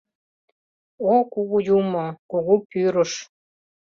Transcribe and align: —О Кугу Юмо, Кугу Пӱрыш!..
—О 1.13 1.15
Кугу 1.31 1.57
Юмо, 1.77 2.07
Кугу 2.29 2.55
Пӱрыш!.. 2.69 3.11